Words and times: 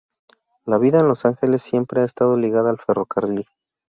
La 0.65 0.79
vida 0.79 0.99
en 0.99 1.07
Los 1.07 1.25
Ángeles 1.25 1.61
siempre 1.61 2.01
ha 2.01 2.05
estado 2.05 2.35
ligada 2.35 2.71
al 2.71 2.79
ferrocarril. 2.79 3.45